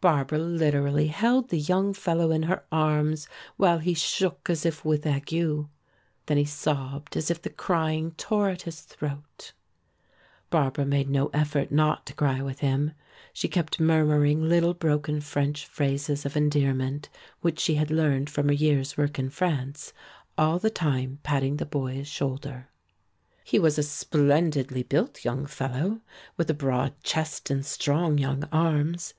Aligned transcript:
Barbara 0.00 0.38
literally 0.40 1.06
held 1.06 1.48
the 1.50 1.56
young 1.60 1.94
fellow 1.94 2.32
in 2.32 2.42
her 2.50 2.64
arms 2.72 3.28
while 3.56 3.78
he 3.78 3.94
shook 3.94 4.50
as 4.50 4.66
if 4.66 4.84
with 4.84 5.06
ague. 5.06 5.30
Then 6.26 6.36
he 6.36 6.44
sobbed 6.44 7.16
as 7.16 7.30
if 7.30 7.40
the 7.40 7.50
crying 7.50 8.10
tore 8.16 8.48
at 8.48 8.62
his 8.62 8.80
throat. 8.80 9.52
Barbara 10.50 10.84
made 10.84 11.08
no 11.08 11.28
effort 11.28 11.70
not 11.70 12.04
to 12.06 12.14
cry 12.14 12.42
with 12.42 12.58
him. 12.58 12.94
She 13.32 13.46
kept 13.46 13.78
murmuring 13.78 14.42
little 14.42 14.74
broken 14.74 15.20
French 15.20 15.64
phrases 15.64 16.26
of 16.26 16.36
endearment 16.36 17.08
which 17.40 17.60
she 17.60 17.76
had 17.76 17.92
learned 17.92 18.28
from 18.28 18.48
her 18.48 18.52
year's 18.54 18.96
work 18.98 19.20
in 19.20 19.30
France, 19.30 19.92
all 20.36 20.58
the 20.58 20.68
time 20.68 21.20
patting 21.22 21.58
the 21.58 21.64
boy's 21.64 22.08
shoulder. 22.08 22.66
He 23.44 23.60
was 23.60 23.78
a 23.78 23.84
splendidly 23.84 24.82
built 24.82 25.24
young 25.24 25.46
fellow 25.46 26.00
with 26.36 26.50
a 26.50 26.54
broad 26.54 27.00
chest 27.04 27.50
and 27.52 27.64
strong 27.64 28.18
young 28.18 28.42
arms. 28.50 29.14